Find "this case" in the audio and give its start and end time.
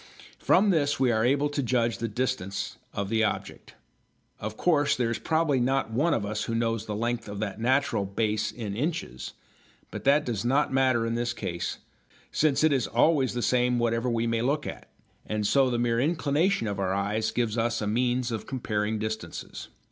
11.13-11.77